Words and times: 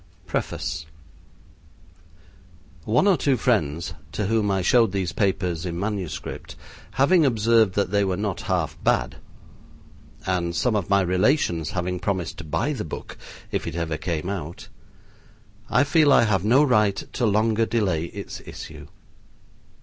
PREFACE 0.25 0.87
One 2.85 3.05
or 3.05 3.17
two 3.17 3.37
friends 3.37 3.93
to 4.13 4.25
whom 4.25 4.49
I 4.49 4.63
showed 4.63 4.93
these 4.93 5.11
papers 5.11 5.63
in 5.63 5.79
MS. 5.79 6.19
having 6.93 7.23
observed 7.23 7.75
that 7.75 7.91
they 7.91 8.03
were 8.03 8.17
not 8.17 8.41
half 8.49 8.75
bad, 8.83 9.17
and 10.25 10.55
some 10.55 10.75
of 10.75 10.89
my 10.89 11.01
relations 11.01 11.69
having 11.69 11.99
promised 11.99 12.39
to 12.39 12.43
buy 12.43 12.73
the 12.73 12.83
book 12.83 13.15
if 13.51 13.67
it 13.67 13.75
ever 13.75 13.95
came 13.97 14.27
out, 14.27 14.69
I 15.69 15.83
feel 15.83 16.11
I 16.11 16.23
have 16.23 16.43
no 16.43 16.63
right 16.63 16.95
to 16.95 17.27
longer 17.27 17.67
delay 17.67 18.05
its 18.05 18.41
issue. 18.43 18.87